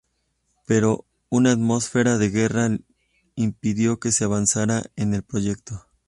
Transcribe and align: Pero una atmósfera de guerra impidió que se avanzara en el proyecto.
Pero 0.65 1.05
una 1.29 1.51
atmósfera 1.51 2.17
de 2.17 2.31
guerra 2.31 2.69
impidió 3.35 3.99
que 3.99 4.11
se 4.11 4.23
avanzara 4.23 4.81
en 4.95 5.13
el 5.13 5.21
proyecto. 5.21 5.85